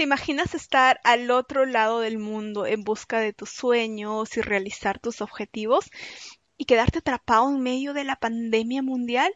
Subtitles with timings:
[0.00, 4.98] ¿Te imaginas estar al otro lado del mundo en busca de tus sueños y realizar
[4.98, 5.90] tus objetivos
[6.56, 9.30] y quedarte atrapado en medio de la pandemia mundial?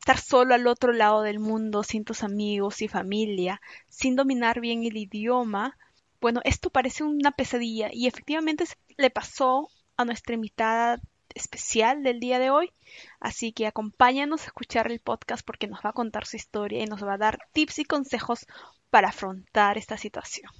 [0.00, 4.84] Estar solo al otro lado del mundo, sin tus amigos y familia, sin dominar bien
[4.84, 5.78] el idioma.
[6.20, 8.66] Bueno, esto parece una pesadilla y efectivamente
[8.98, 11.00] le pasó a nuestra invitada
[11.34, 12.72] especial del día de hoy.
[13.20, 16.86] Así que acompáñanos a escuchar el podcast porque nos va a contar su historia y
[16.86, 18.46] nos va a dar tips y consejos
[18.90, 20.50] para afrontar esta situación.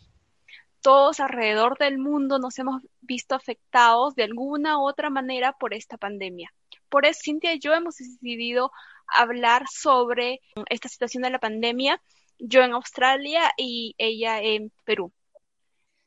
[0.81, 5.97] Todos alrededor del mundo nos hemos visto afectados de alguna u otra manera por esta
[5.97, 6.53] pandemia.
[6.91, 8.71] Por eso Cintia y yo hemos decidido
[9.07, 12.03] hablar sobre esta situación de la pandemia,
[12.39, 15.13] yo en Australia y ella en Perú.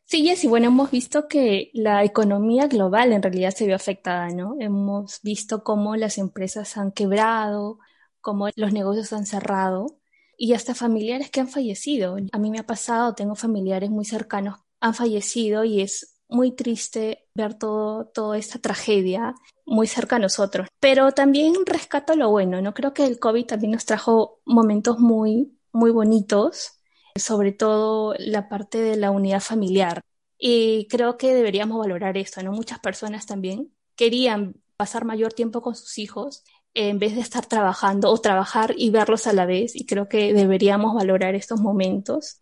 [0.09, 4.55] Sí, Jessy, bueno, hemos visto que la economía global en realidad se vio afectada, ¿no?
[4.57, 7.79] Hemos visto cómo las empresas han quebrado,
[8.21, 9.99] cómo los negocios han cerrado
[10.37, 12.15] y hasta familiares que han fallecido.
[12.31, 17.27] A mí me ha pasado, tengo familiares muy cercanos, han fallecido y es muy triste
[17.33, 20.69] ver todo, toda esta tragedia muy cerca a nosotros.
[20.79, 22.73] Pero también rescato lo bueno, ¿no?
[22.73, 26.76] Creo que el COVID también nos trajo momentos muy, muy bonitos
[27.19, 30.01] sobre todo la parte de la unidad familiar.
[30.37, 32.51] Y creo que deberíamos valorar esto, ¿no?
[32.51, 36.43] Muchas personas también querían pasar mayor tiempo con sus hijos
[36.73, 39.75] en vez de estar trabajando o trabajar y verlos a la vez.
[39.75, 42.41] Y creo que deberíamos valorar estos momentos.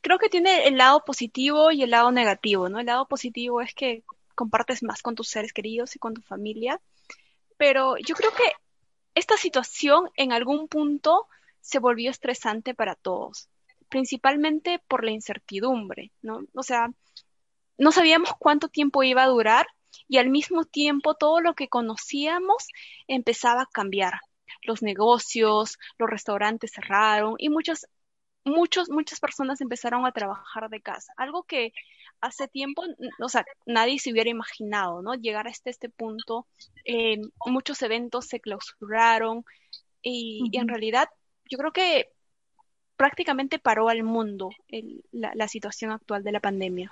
[0.00, 2.78] Creo que tiene el lado positivo y el lado negativo, ¿no?
[2.78, 4.04] El lado positivo es que
[4.36, 6.80] compartes más con tus seres queridos y con tu familia,
[7.56, 8.44] pero yo creo que
[9.16, 11.26] esta situación en algún punto
[11.60, 13.48] se volvió estresante para todos
[13.88, 16.40] principalmente por la incertidumbre, ¿no?
[16.54, 16.90] O sea,
[17.78, 19.66] no sabíamos cuánto tiempo iba a durar
[20.08, 22.68] y al mismo tiempo todo lo que conocíamos
[23.06, 24.14] empezaba a cambiar.
[24.62, 27.86] Los negocios, los restaurantes cerraron y muchas,
[28.44, 31.12] muchos, muchas personas empezaron a trabajar de casa.
[31.16, 31.72] Algo que
[32.20, 32.82] hace tiempo,
[33.20, 35.14] o sea, nadie se hubiera imaginado, ¿no?
[35.14, 36.46] Llegar hasta este punto.
[36.84, 39.44] Eh, muchos eventos se clausuraron
[40.02, 41.08] y en realidad
[41.50, 42.12] yo creo que
[42.98, 44.50] prácticamente paró al mundo
[45.12, 46.90] la, situación actual de la pandemia.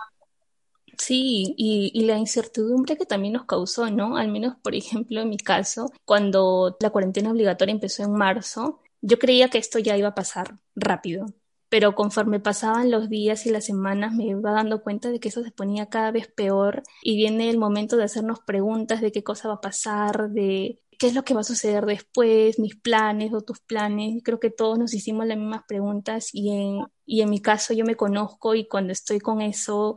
[0.96, 4.16] Sí, y, y, la incertidumbre que también nos causó, ¿no?
[4.16, 9.18] Al menos, por ejemplo, en mi caso, cuando la cuarentena obligatoria empezó en marzo, yo
[9.18, 11.26] creía que esto ya iba a pasar rápido,
[11.68, 15.42] pero conforme pasaban los días y las semanas me iba dando cuenta de que eso
[15.42, 19.48] se ponía cada vez peor y viene el momento de hacernos preguntas de qué cosa
[19.48, 23.42] va a pasar, de qué es lo que va a suceder después, mis planes o
[23.42, 24.22] tus planes.
[24.24, 27.84] Creo que todos nos hicimos las mismas preguntas y en, y en mi caso yo
[27.84, 29.96] me conozco y cuando estoy con eso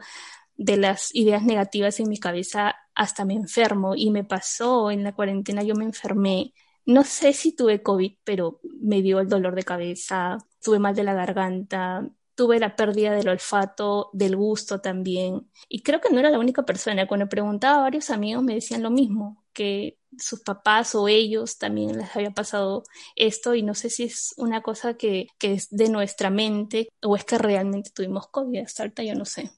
[0.55, 5.15] de las ideas negativas en mi cabeza hasta me enfermo y me pasó en la
[5.15, 6.53] cuarentena, yo me enfermé.
[6.85, 11.03] No sé si tuve COVID, pero me dio el dolor de cabeza, tuve mal de
[11.03, 12.09] la garganta,
[12.39, 15.51] tuve la pérdida del olfato, del gusto también.
[15.67, 17.05] Y creo que no era la única persona.
[17.05, 21.97] Cuando preguntaba a varios amigos me decían lo mismo, que sus papás o ellos también
[21.97, 22.83] les había pasado
[23.17, 27.17] esto y no sé si es una cosa que, que es de nuestra mente o
[27.17, 28.59] es que realmente tuvimos COVID.
[28.59, 29.51] Hasta ahorita yo no sé.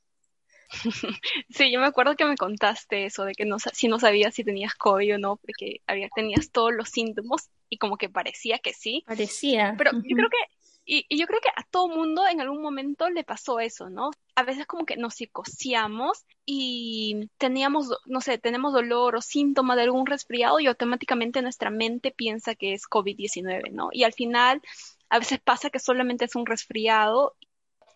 [1.50, 4.44] Sí, yo me acuerdo que me contaste eso de que no, si no sabías si
[4.44, 8.74] tenías COVID o no, porque había, tenías todos los síntomas y como que parecía que
[8.74, 9.04] sí.
[9.06, 9.76] Parecía.
[9.78, 10.61] Pero yo creo que
[10.94, 14.12] y, yo creo que a todo mundo en algún momento le pasó eso, ¿no?
[14.36, 19.84] A veces como que nos psicoseamos y teníamos, no sé, tenemos dolor o síntoma de
[19.84, 23.88] algún resfriado y automáticamente nuestra mente piensa que es COVID-19, ¿no?
[23.94, 24.62] Y al final
[25.10, 27.38] a veces pasa que solamente es un resfriado.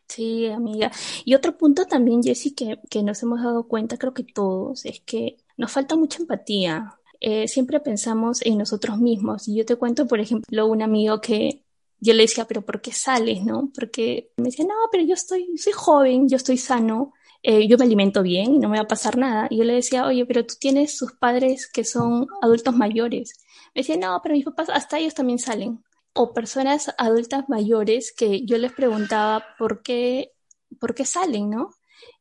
[0.07, 0.89] Sí, amiga.
[1.25, 5.01] Y otro punto también, Jessie, que, que nos hemos dado cuenta, creo que todos, es
[5.01, 6.97] que nos falta mucha empatía.
[7.19, 9.49] Eh, siempre pensamos en nosotros mismos.
[9.49, 11.64] Y yo te cuento, por ejemplo, un amigo que
[11.99, 13.71] yo le decía, pero ¿por qué sales, no?
[13.73, 17.13] Porque me decía, no, pero yo estoy, soy joven, yo estoy sano,
[17.43, 19.47] eh, yo me alimento bien y no me va a pasar nada.
[19.49, 23.33] Y yo le decía, oye, pero tú tienes sus padres que son adultos mayores.
[23.73, 25.83] Me decía, no, pero mis papás, hasta ellos también salen.
[26.13, 30.31] O personas adultas mayores que yo les preguntaba por qué,
[30.79, 31.71] por qué salen, ¿no?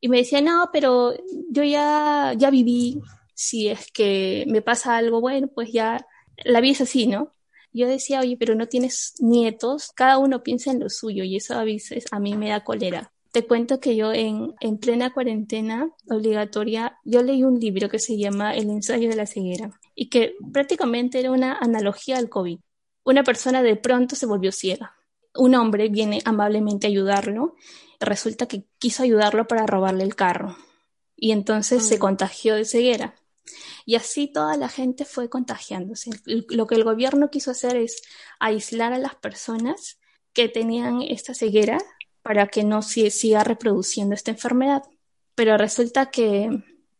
[0.00, 1.14] Y me decía, no, pero
[1.50, 3.00] yo ya, ya viví,
[3.34, 6.06] si es que me pasa algo bueno, pues ya
[6.44, 7.33] la vida es así, ¿no?
[7.74, 11.54] Yo decía, oye, pero no tienes nietos, cada uno piensa en lo suyo y eso
[11.54, 13.12] a veces a mí me da cólera.
[13.32, 18.16] Te cuento que yo en, en plena cuarentena obligatoria, yo leí un libro que se
[18.16, 22.58] llama El ensayo de la ceguera y que prácticamente era una analogía al COVID.
[23.02, 24.94] Una persona de pronto se volvió ciega.
[25.34, 27.56] Un hombre viene amablemente a ayudarlo.
[27.98, 30.56] Resulta que quiso ayudarlo para robarle el carro
[31.16, 33.14] y entonces se contagió de ceguera.
[33.84, 36.10] Y así toda la gente fue contagiándose.
[36.24, 38.02] Lo que el gobierno quiso hacer es
[38.40, 39.98] aislar a las personas
[40.32, 41.78] que tenían esta ceguera
[42.22, 44.82] para que no siga reproduciendo esta enfermedad.
[45.34, 46.48] Pero resulta que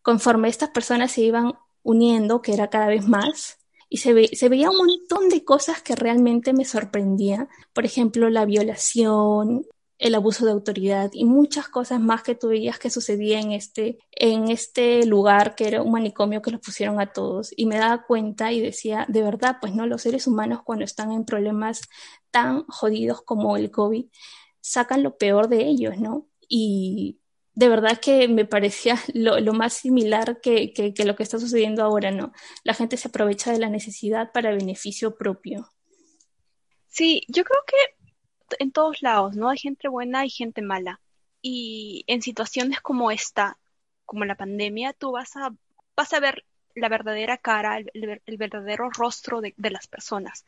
[0.02, 3.58] conforme estas personas se iban uniendo, que era cada vez más,
[3.88, 7.48] y se, se veía un montón de cosas que realmente me sorprendían.
[7.72, 9.66] Por ejemplo, la violación,
[9.98, 13.98] el abuso de autoridad y muchas cosas más que tú veías que sucedía en este,
[14.12, 17.52] en este lugar que era un manicomio que los pusieron a todos.
[17.56, 21.12] Y me daba cuenta y decía, de verdad, pues no, los seres humanos cuando están
[21.12, 21.82] en problemas
[22.30, 24.06] tan jodidos como el COVID,
[24.60, 26.26] sacan lo peor de ellos, ¿no?
[26.48, 27.20] Y
[27.54, 31.38] de verdad que me parecía lo, lo más similar que, que, que lo que está
[31.38, 32.32] sucediendo ahora, ¿no?
[32.64, 35.70] La gente se aprovecha de la necesidad para beneficio propio.
[36.88, 38.03] Sí, yo creo que
[38.58, 39.50] en todos lados, ¿no?
[39.50, 41.00] Hay gente buena y gente mala.
[41.42, 43.58] Y en situaciones como esta,
[44.06, 45.54] como la pandemia, tú vas a,
[45.96, 46.44] vas a ver
[46.74, 50.44] la verdadera cara, el, el verdadero rostro de, de, las personas.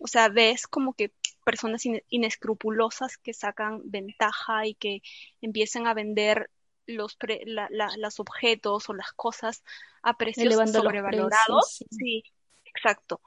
[0.00, 1.12] O sea, ves como que
[1.44, 5.02] personas inescrupulosas que sacan ventaja y que
[5.40, 6.50] empiezan a vender
[6.86, 9.62] los, pre, la, la, los objetos o las cosas
[10.02, 11.78] a precios Elevando sobrevalorados.
[11.78, 11.96] Precios, sí.
[11.98, 12.24] sí,
[12.64, 13.20] exacto.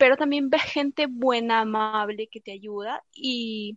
[0.00, 3.04] Pero también ves gente buena, amable, que te ayuda.
[3.12, 3.76] Y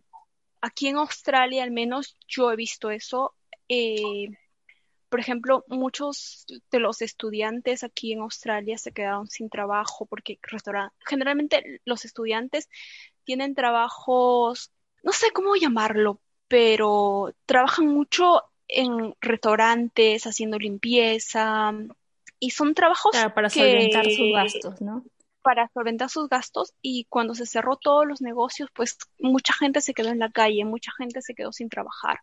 [0.62, 3.34] aquí en Australia, al menos yo he visto eso.
[3.68, 4.28] Eh,
[5.10, 10.38] por ejemplo, muchos de los estudiantes aquí en Australia se quedaron sin trabajo porque
[11.04, 12.70] generalmente los estudiantes
[13.24, 14.72] tienen trabajos,
[15.02, 21.74] no sé cómo llamarlo, pero trabajan mucho en restaurantes, haciendo limpieza,
[22.40, 25.04] y son trabajos claro, para que, solventar sus gastos, ¿no?
[25.44, 29.94] Para solventar sus gastos y cuando se cerró todos los negocios, pues mucha gente se
[29.94, 32.18] quedó en la calle, mucha gente se quedó sin trabajar.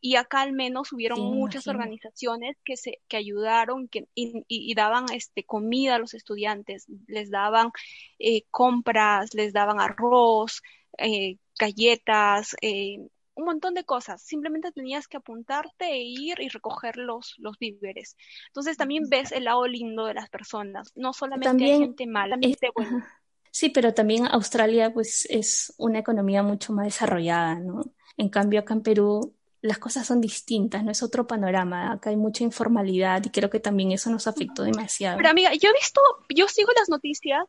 [0.00, 1.82] Y acá al menos hubieron sí, muchas imagino.
[1.82, 7.30] organizaciones que se que ayudaron que, y, y, daban este comida a los estudiantes, les
[7.30, 7.70] daban
[8.18, 10.62] eh, compras, les daban arroz,
[10.98, 12.98] eh, galletas, eh,
[13.34, 14.22] un montón de cosas.
[14.22, 18.16] Simplemente tenías que apuntarte e ir y recoger los, los víveres.
[18.48, 20.92] Entonces también ves el lado lindo de las personas.
[20.94, 23.20] No solamente también hay gente mala, también gente buena.
[23.50, 27.84] Sí, pero también Australia pues es una economía mucho más desarrollada, ¿no?
[28.16, 31.92] En cambio acá en Perú las cosas son distintas, no es otro panorama.
[31.92, 35.16] Acá hay mucha informalidad y creo que también eso nos afectó demasiado.
[35.16, 37.44] Pero amiga, yo he visto, yo sigo las noticias,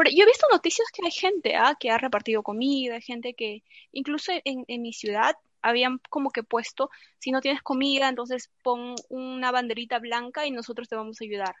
[0.00, 1.76] pero yo he visto noticias que hay gente ¿ah?
[1.78, 3.62] que ha repartido comida, gente que
[3.92, 6.88] incluso en, en mi ciudad habían como que puesto,
[7.18, 11.54] si no tienes comida, entonces pon una banderita blanca y nosotros te vamos a ayudar.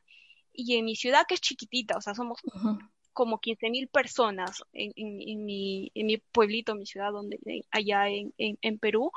[0.54, 2.90] Y en mi ciudad, que es chiquitita, o sea, somos uh -huh.
[3.12, 7.38] como 15 mil personas en, en, en, mi, en mi pueblito, mi ciudad, donde
[7.70, 9.12] allá en, en Perú,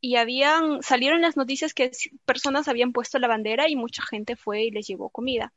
[0.00, 1.92] y habían, salieron las noticias que
[2.24, 5.52] personas habían puesto la bandera y mucha gente fue y les llevó comida.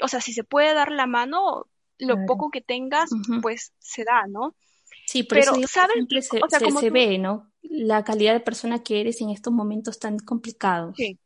[0.00, 1.66] O sea, si se puede dar la mano,
[1.98, 2.26] lo claro.
[2.26, 3.42] poco que tengas, uh -huh.
[3.42, 4.54] pues se da, ¿no?
[5.06, 5.94] Sí, por pero, eso ¿sabes?
[5.94, 7.50] siempre se, o sea, se, se ve, ¿no?
[7.62, 10.94] La calidad de persona que eres en estos momentos tan complicados.
[10.96, 11.18] Sí.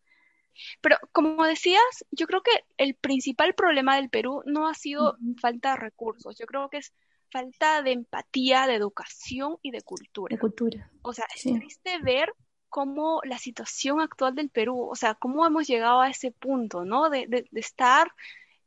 [0.81, 5.17] Pero como decías, yo creo que el principal problema del Perú no ha sido uh
[5.17, 5.41] -huh.
[5.41, 6.93] falta de recursos, yo creo que es
[7.31, 10.37] falta de empatía, de educación y de cultura.
[10.37, 10.91] De cultura.
[11.03, 12.33] O sea, es triste ver
[12.69, 17.11] cómo la situación actual del Perú, o sea, cómo hemos llegado a ese punto, ¿no?
[17.11, 18.13] De, de, de estar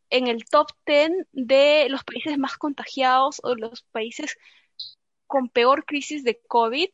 [0.09, 4.37] en el top 10 de los países más contagiados o los países
[5.27, 6.89] con peor crisis de COVID.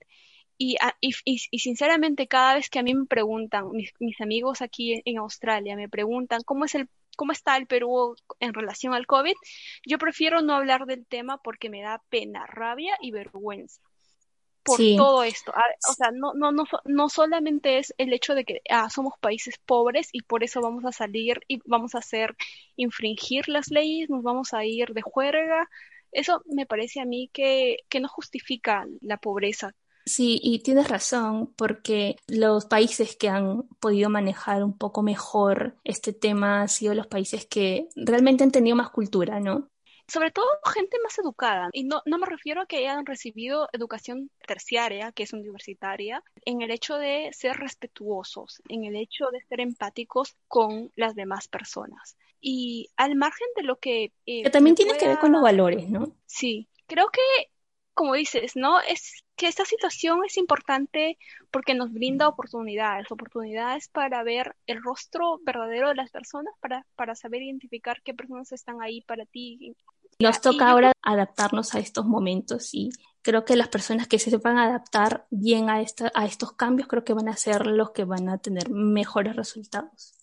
[0.58, 5.02] Y, y, sinceramente, cada vez que a mí me preguntan, mis, mis amigos aquí en,
[5.06, 6.88] en Australia me preguntan cómo es el
[7.18, 9.34] cómo está el Perú en relación al COVID,
[9.86, 13.82] yo prefiero no hablar del tema porque me da pena, rabia y vergüenza
[14.64, 14.96] por sí.
[14.96, 15.52] todo esto.
[15.90, 19.58] O sea, no, no, no, no solamente es el hecho de que ah, somos países
[19.66, 22.36] pobres y por eso vamos a salir y vamos a hacer
[22.76, 25.70] infringir las leyes, nos vamos a ir de juerga.
[26.12, 29.74] Eso me parece a mí que, que no justifica la pobreza.
[30.06, 36.12] Sí, y tienes razón, porque los países que han podido manejar un poco mejor este
[36.12, 39.70] tema han sido los países que realmente han tenido más cultura, ¿no?
[40.08, 41.70] Sobre todo gente más educada.
[41.74, 46.62] Y no, no me refiero a que hayan recibido educación terciaria, que es universitaria, en
[46.62, 52.18] el hecho de ser respetuosos, en el hecho de ser empáticos con las demás personas.
[52.40, 54.14] Y al margen de lo que...
[54.26, 55.00] Eh, que también tiene pueda...
[55.00, 56.16] que ver con los valores, ¿no?
[56.26, 57.51] Sí, creo que,
[57.94, 58.80] como dices, ¿no?
[58.80, 61.18] Es que esta situación es importante
[61.52, 67.16] porque nos brinda oportunidades, oportunidades para ver el rostro verdadero de las personas, para, para
[67.16, 69.76] saber identificar qué personas están ahí para ti,
[70.20, 72.90] nos toca ahora adaptarnos a estos momentos y
[73.22, 77.04] creo que las personas que se sepan adaptar bien a, esta, a estos cambios creo
[77.04, 80.14] que van a ser los que van a tener mejores resultados.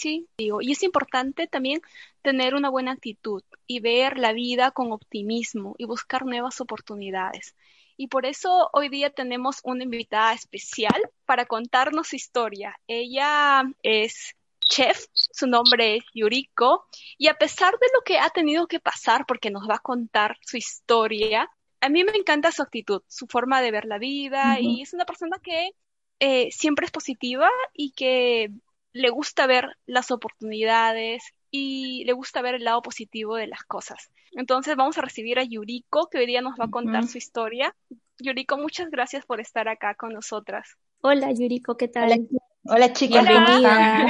[0.00, 1.82] Sí, digo, y es importante también
[2.22, 7.54] tener una buena actitud y ver la vida con optimismo y buscar nuevas oportunidades.
[7.98, 12.80] Y por eso hoy día tenemos una invitada especial para contarnos su historia.
[12.86, 16.86] Ella es chef, su nombre es Yuriko,
[17.18, 20.38] y a pesar de lo que ha tenido que pasar, porque nos va a contar
[20.40, 21.50] su historia,
[21.82, 25.04] a mí me encanta su actitud, su forma de ver la vida, y es una
[25.04, 25.72] persona que
[26.20, 28.50] eh, siempre es positiva y que
[28.92, 34.10] le gusta ver las oportunidades y le gusta ver el lado positivo de las cosas.
[34.32, 37.74] Entonces vamos a recibir a Yuriko, que hoy día nos va a contar su historia.
[38.18, 40.76] Yuriko, muchas gracias por estar acá con nosotras.
[41.00, 42.28] Hola Yuriko, ¿qué tal?
[42.64, 44.06] Hola, chicas, bienvenida.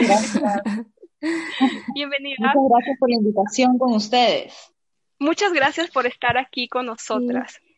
[1.95, 2.53] Bienvenida.
[2.55, 4.73] Muchas gracias por la invitación con ustedes.
[5.19, 7.61] Muchas gracias por estar aquí con nosotras.
[7.63, 7.70] Sí,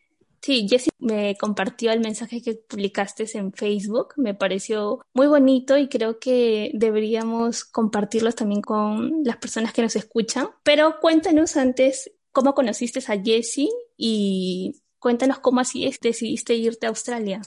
[0.45, 6.19] Jessie me compartió el mensaje que publicaste en Facebook, me pareció muy bonito y creo
[6.19, 10.49] que deberíamos compartirlos también con las personas que nos escuchan.
[10.63, 17.41] Pero cuéntanos antes cómo conociste a Jessie y cuéntanos cómo así decidiste irte a Australia.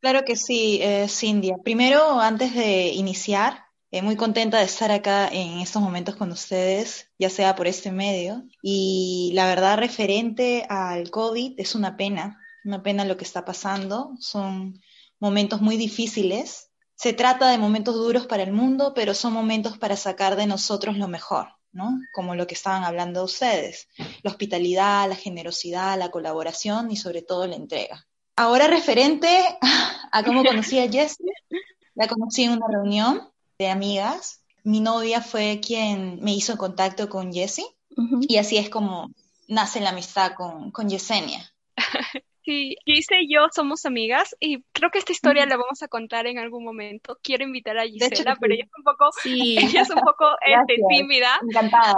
[0.00, 1.52] Claro que sí, eh, Cindy.
[1.62, 7.10] Primero, antes de iniciar, eh, muy contenta de estar acá en estos momentos con ustedes,
[7.18, 8.44] ya sea por este medio.
[8.62, 14.12] Y la verdad, referente al COVID, es una pena, una pena lo que está pasando.
[14.20, 14.80] Son
[15.18, 16.70] momentos muy difíciles.
[16.94, 20.96] Se trata de momentos duros para el mundo, pero son momentos para sacar de nosotros
[20.96, 21.98] lo mejor, ¿no?
[22.12, 23.88] Como lo que estaban hablando ustedes.
[24.22, 28.06] La hospitalidad, la generosidad, la colaboración y sobre todo la entrega.
[28.36, 29.28] Ahora referente
[30.12, 31.26] a cómo conocí a Jessie,
[31.94, 33.29] la conocí en una reunión
[33.60, 34.42] de amigas.
[34.64, 37.66] Mi novia fue quien me hizo contacto con Jessie
[38.22, 39.10] y así es como
[39.48, 41.52] nace la amistad con, con Yesenia.
[42.42, 46.26] Sí, Giselle y yo somos amigas y creo que esta historia la vamos a contar
[46.26, 47.18] en algún momento.
[47.22, 51.38] Quiero invitar a Gisela, pero ella es un poco, ella es un poco este, tímida.
[51.42, 51.94] Encantada.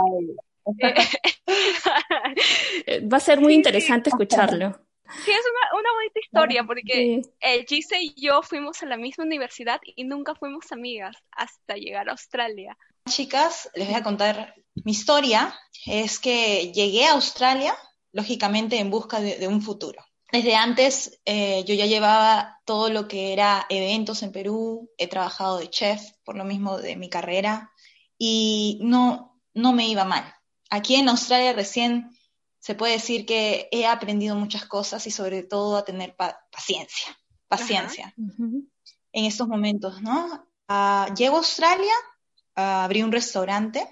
[3.11, 4.76] Va a ser muy interesante escucharlo.
[5.25, 9.25] Sí, es una, una bonita historia porque eh, Gise y yo fuimos a la misma
[9.25, 12.76] universidad y nunca fuimos amigas hasta llegar a Australia.
[13.09, 15.54] Chicas, les voy a contar mi historia.
[15.87, 17.76] Es que llegué a Australia,
[18.12, 20.04] lógicamente, en busca de, un futuro.
[20.31, 25.59] Desde antes eh, yo ya llevaba todo lo que era eventos en Perú, he trabajado
[25.59, 27.71] de chef por lo mismo de mi carrera
[28.16, 30.25] y no, no me iba mal.
[30.71, 32.16] Aquí en Australia recién
[32.62, 38.14] se puede decir que he aprendido muchas cosas y sobre todo a tener paciencia, paciencia
[38.16, 40.47] en estos momentos, ¿no?
[40.69, 41.92] Uh, llego a Australia,
[42.54, 43.85] abrí un restaurante,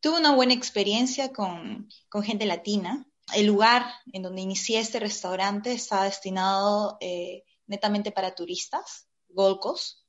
[0.00, 1.88] tuve una buena experiencia con,
[2.22, 3.06] gente latina.
[3.34, 10.00] El lugar en donde inicié este restaurante estaba destinado eh, netamente para turistas, Gold Coast.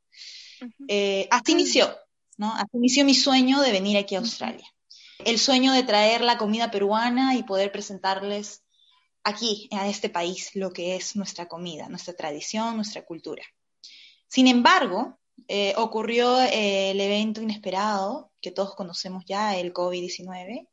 [0.90, 1.90] Eh, así inició,
[2.36, 2.54] ¿no?
[2.54, 4.68] Así inició mi sueño de venir aquí a Australia
[5.26, 8.64] el sueño de traer la comida peruana y poder presentarles
[9.24, 13.44] aquí, en este país, lo que es nuestra comida, nuestra tradición, nuestra cultura.
[14.28, 20.68] Sin embargo, eh, ocurrió eh, el evento inesperado que todos conocemos ya, el COVID-19.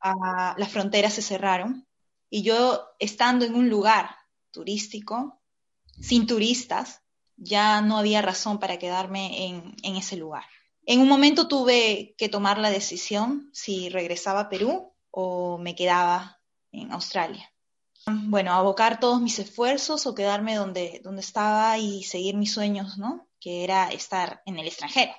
[0.00, 1.86] Ah, las fronteras se cerraron
[2.30, 4.14] y yo, estando en un lugar
[4.50, 5.40] turístico,
[6.00, 7.02] sin turistas,
[7.36, 9.46] ya no había razón para quedarme
[9.82, 10.44] en ese lugar.
[10.86, 16.40] En un momento tuve que tomar la decisión si regresaba a Perú o me quedaba
[16.70, 17.52] en Australia.
[18.06, 23.26] Bueno, abocar todos mis esfuerzos o quedarme donde, donde estaba y seguir mis sueños, ¿no?
[23.40, 25.12] Que era estar en el extranjero.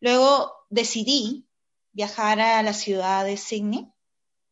[0.00, 1.48] Luego decidí
[1.90, 3.90] viajar a la ciudad de Sydney,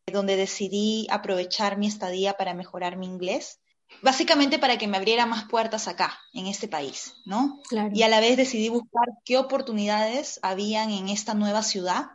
[0.05, 3.61] donde decidí aprovechar mi estadía para mejorar mi inglés
[4.01, 7.61] básicamente para que me abriera más puertas acá, en este país, ¿no?
[7.93, 12.11] Y a la vez decidí buscar qué oportunidades habían en esta nueva ciudad.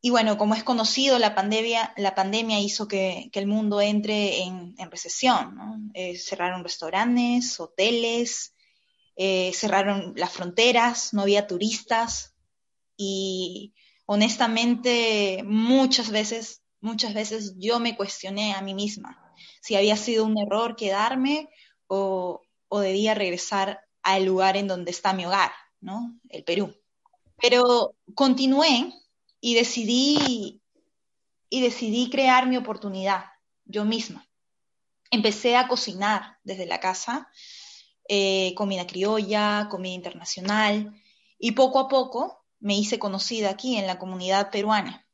[0.00, 4.74] Y bueno, como es conocido, la pandemia, la pandemia hizo que, el mundo entre en,
[4.90, 5.78] recesión, ¿no?
[5.94, 8.54] Eh, cerraron restaurantes, hoteles,
[9.14, 12.34] eh, cerraron las fronteras, no había turistas
[12.96, 13.74] y
[14.06, 19.21] honestamente muchas veces, muchas veces yo me cuestioné a mí misma
[19.62, 21.48] si había sido un error quedarme
[21.86, 22.42] o,
[22.72, 26.18] debía regresar al lugar en donde está mi hogar, ¿no?
[26.30, 26.74] El Perú.
[27.40, 28.92] Pero continué
[29.40, 30.60] y decidí,
[31.48, 33.26] y decidí crear mi oportunidad
[33.64, 34.26] yo misma.
[35.10, 37.28] Empecé a cocinar desde la casa,
[38.08, 40.92] eh, comida criolla, comida internacional,
[41.38, 45.06] y poco a poco me hice conocida aquí en la comunidad peruana.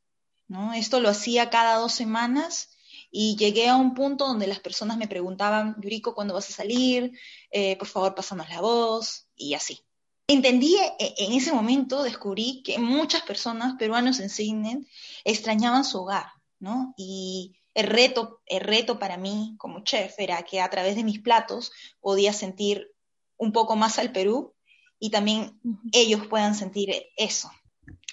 [0.46, 0.72] ¿no?
[0.72, 2.70] Esto lo hacía cada dos semanas
[3.10, 7.12] y llegué a un punto donde las personas me preguntaban, Yuriko, ¿cuándo vas a salir?
[7.50, 9.80] Eh, por favor, pásanos la voz y así.
[10.26, 14.86] Entendí e, en ese momento, descubrí que muchas personas peruanos en Sydney
[15.24, 16.26] extrañaban su hogar,
[16.58, 16.94] ¿no?
[16.98, 21.20] Y el reto, el reto para mí como chef era que a través de mis
[21.20, 22.92] platos podía sentir
[23.38, 24.54] un poco más al Perú
[24.98, 25.60] y también
[25.92, 27.50] ellos puedan sentir eso.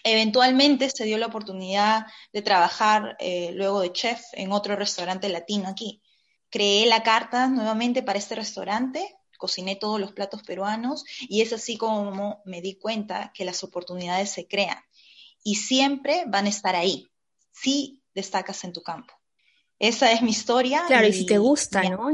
[0.07, 5.67] Eventualmente se dio la oportunidad de trabajar eh, luego de chef en otro restaurante latino
[5.67, 6.03] aquí.
[6.51, 11.75] Creé la carta nuevamente para este restaurante, cociné todos los platos peruanos y es así
[11.75, 14.77] como me di cuenta que las oportunidades se crean
[15.43, 17.07] y siempre van a estar ahí
[17.51, 19.15] si destacas en tu campo.
[19.79, 20.83] Esa es mi historia.
[20.85, 22.09] Claro, y, si te gusta, ¿no?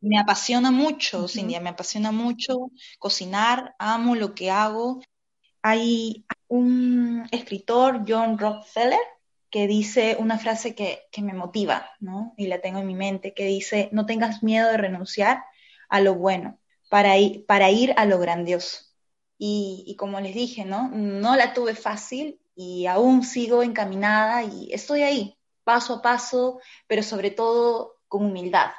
[0.00, 5.00] Me apasiona mucho, Cindy, me apasiona mucho cocinar, amo lo que hago.
[5.62, 9.00] Hay un escritor, John Rockefeller,
[9.50, 12.34] que dice una frase que, me motiva, ¿no?
[12.36, 15.44] Y la tengo en mi mente, que dice, no tengas miedo de renunciar
[15.88, 16.58] a lo bueno
[16.90, 18.78] para ir, para ir a lo grandioso.
[19.38, 20.88] Y, y, como les dije, ¿no?
[20.88, 27.02] No la tuve fácil y aún sigo encaminada y estoy ahí, paso a paso, pero
[27.02, 28.70] sobre todo con humildad,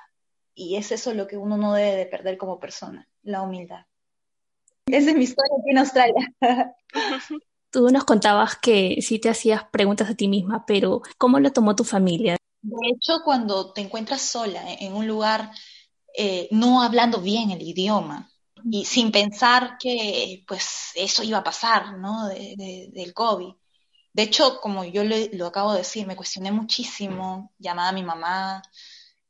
[0.57, 3.85] y es eso lo que uno no debe de perder como persona, la humildad.
[4.87, 6.35] Esa es mi historia aquí en Australia.
[7.69, 11.75] Tú nos contabas que sí te hacías preguntas a ti misma, pero ¿cómo lo tomó
[11.75, 12.37] tu familia?
[12.61, 15.51] De hecho, cuando te encuentras sola en un lugar
[16.17, 18.31] eh, no hablando bien el idioma
[18.71, 22.27] y sin pensar que pues eso iba a pasar, ¿no?
[22.27, 23.53] del COVID.
[24.13, 28.63] De hecho, como yo lo acabo de decir, me cuestioné muchísimo, llamaba a mi mamá,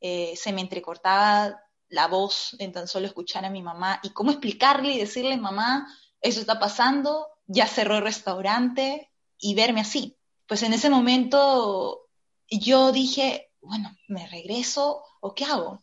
[0.00, 4.30] eh, se me entrecortaba la voz en tan solo escuchar a mi mamá y cómo
[4.30, 5.88] explicarle y decirle, mamá,
[6.20, 10.16] eso está pasando, ya cerró el restaurante y verme así.
[10.46, 12.08] Pues en ese momento
[12.50, 15.82] yo dije, bueno, ¿me regreso o qué hago?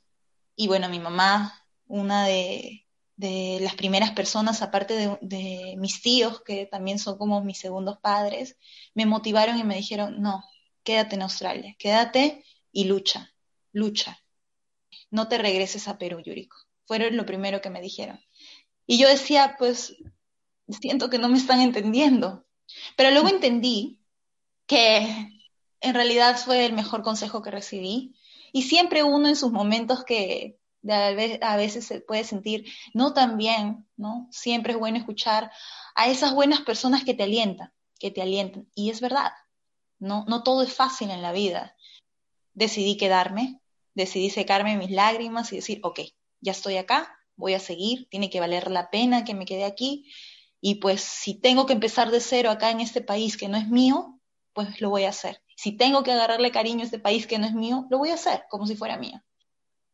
[0.56, 2.82] Y bueno, mi mamá, una de,
[3.18, 8.58] las primeras personas, aparte de, de, mis tíos, que también son como mis segundos padres,
[8.94, 10.44] me motivaron y me dijeron, no,
[10.84, 13.32] quédate en Australia, quédate y lucha
[13.76, 14.18] lucha.
[15.12, 16.58] No te regreses a Perú, Yuriko.
[16.86, 18.20] Fueron lo primero que me dijeron.
[18.86, 19.96] Y yo decía, pues,
[20.68, 22.46] siento que no me están entendiendo.
[22.96, 24.00] Pero luego entendí
[24.68, 25.30] que
[25.82, 28.16] en realidad fue el mejor consejo que recibí.
[28.52, 30.58] Y siempre uno en sus momentos que
[31.42, 34.28] a veces se puede sentir no tan bien, ¿no?
[34.32, 35.52] Siempre es bueno escuchar
[35.96, 38.68] a esas buenas personas que te alientan, que te alientan.
[38.76, 39.32] Y es verdad,
[40.00, 41.76] no, no todo es fácil en la vida.
[42.54, 43.60] Decidí quedarme,
[43.96, 46.02] decidí secarme mis lágrimas y decir, ok,
[46.42, 50.12] ya estoy acá, voy a seguir, tiene que valer la pena que me quede aquí.
[50.62, 53.68] Y pues si tengo que empezar de cero acá en este país que no es
[53.68, 54.20] mío,
[54.54, 55.42] pues lo voy a hacer.
[55.56, 58.16] Si tengo que agarrarle cariño a este país que no es mío, lo voy a
[58.16, 59.22] hacer como si fuera mío.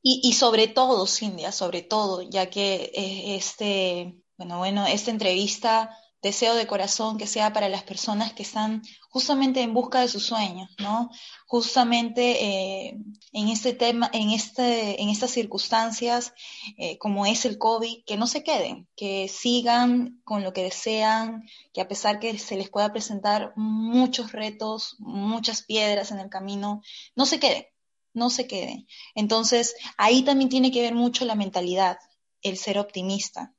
[0.03, 6.55] Y, sobre todo, Cindia, sobre todo, ya que eh, este, bueno, bueno, esta entrevista deseo
[6.55, 10.69] de corazón que sea para las personas que están justamente en busca de sus sueños,
[10.79, 11.09] ¿no?
[11.47, 12.97] Justamente eh,
[13.33, 16.33] en este tema, en este, en estas circunstancias,
[16.77, 21.43] eh, como es el COVID, que no se queden, que sigan con lo que desean,
[21.73, 26.81] que a pesar que se les pueda presentar muchos retos, muchas piedras en el camino,
[27.15, 27.65] no se queden,
[28.13, 28.85] no se queden.
[29.15, 31.97] Entonces, ahí también tiene que ver mucho la mentalidad,
[32.43, 33.53] el ser optimista,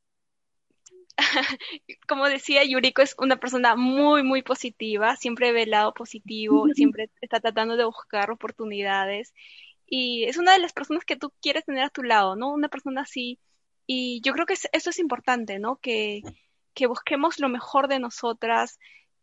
[2.08, 7.11] como decía, Yuriko es una persona muy, muy positiva, siempre ve el lado positivo, siempre
[7.20, 9.32] está tratando de buscar oportunidades
[9.87, 12.50] y es una de las personas que tú quieres tener a tu lado, ¿no?
[12.50, 13.38] Una persona así.
[13.87, 15.76] Y yo creo que eso es importante, ¿no?
[15.76, 16.22] Que,
[16.72, 18.78] que busquemos lo mejor de nosotras,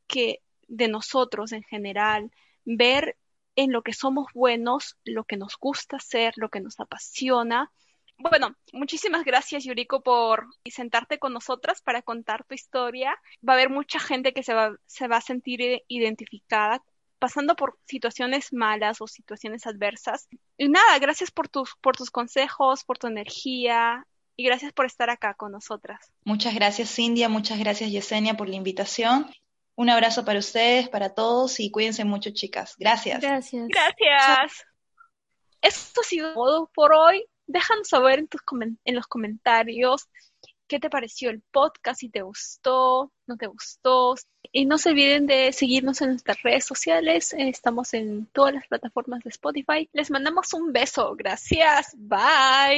[0.06, 2.32] que de nosotros en general,
[2.66, 3.18] ver
[3.56, 7.72] en lo que somos buenos, lo que nos gusta hacer, lo que nos apasiona
[8.20, 13.18] bueno, muchísimas gracias Yuriko por sentarte con nosotras para contar tu historia.
[13.48, 16.84] Va a haber mucha gente que se va, se va a sentir identificada
[17.18, 20.28] pasando por situaciones malas o situaciones adversas.
[20.58, 24.06] Y nada, gracias por tus, por tus consejos, por tu energía
[24.36, 26.12] y gracias por estar acá con nosotras.
[26.24, 29.30] Muchas gracias Cindia, muchas gracias Yesenia por la invitación.
[29.76, 32.76] Un abrazo para ustedes, para todos y cuídense mucho chicas.
[32.78, 33.22] Gracias.
[33.22, 33.68] Gracias.
[33.68, 34.66] Gracias.
[35.62, 38.42] Esto ha sido todo por hoy déjanos saber en, tus
[38.86, 40.08] en los comentarios
[40.68, 44.16] qué te pareció el podcast, si te gustó, no te gustó.
[44.52, 47.34] Y no se olviden de seguirnos en nuestras redes sociales.
[47.38, 49.90] Estamos en todas las plataformas de Spotify.
[49.92, 51.16] Les mandamos un beso.
[51.18, 51.96] Gracias.
[51.98, 52.78] Bye.